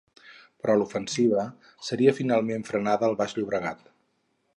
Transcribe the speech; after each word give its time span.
Però 0.61 0.77
l'ofensiva 0.77 1.43
seria 1.89 2.13
finalment 2.21 2.65
frenada 2.71 3.07
al 3.09 3.17
Baix 3.21 3.37
Llobregat. 3.41 3.85